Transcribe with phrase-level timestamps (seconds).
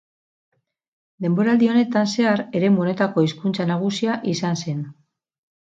[1.25, 4.85] Denboraldi honetan zehar eremu honetako hizkuntza nagusia izan zen.